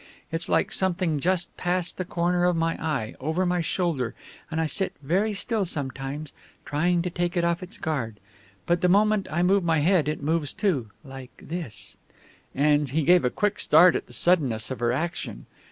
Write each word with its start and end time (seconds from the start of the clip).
It's 0.31 0.49
like 0.49 0.71
something 0.71 1.19
just 1.19 1.55
past 1.57 1.97
the 1.97 2.05
corner 2.05 2.45
of 2.45 2.55
my 2.55 2.73
eye, 2.83 3.13
over 3.19 3.45
my 3.45 3.61
shoulder, 3.61 4.15
and 4.49 4.59
I 4.59 4.65
sit 4.65 4.93
very 5.03 5.31
still 5.35 5.63
sometimes, 5.63 6.33
trying 6.65 7.03
to 7.03 7.11
take 7.11 7.37
it 7.37 7.43
off 7.43 7.61
its 7.61 7.77
guard. 7.77 8.15
But 8.65 8.81
the 8.81 8.89
moment 8.89 9.27
I 9.29 9.43
move 9.43 9.63
my 9.63 9.77
head 9.77 10.07
it 10.07 10.23
moves 10.23 10.53
too 10.53 10.89
like 11.03 11.37
this" 11.39 11.97
Again 12.55 12.87
he 12.87 13.03
gave 13.03 13.23
a 13.23 13.29
quick 13.29 13.59
start 13.59 13.95
at 13.95 14.07
the 14.07 14.13
suddenness 14.13 14.71
of 14.71 14.79
her 14.79 14.91
action. 14.91 15.45